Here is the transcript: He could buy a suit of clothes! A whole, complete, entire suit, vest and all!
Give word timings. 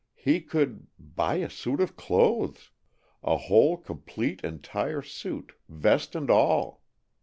He 0.15 0.41
could 0.41 0.87
buy 0.97 1.35
a 1.35 1.47
suit 1.47 1.79
of 1.79 1.95
clothes! 1.95 2.71
A 3.21 3.37
whole, 3.37 3.77
complete, 3.77 4.41
entire 4.43 5.03
suit, 5.03 5.51
vest 5.69 6.15
and 6.15 6.27
all! 6.27 6.81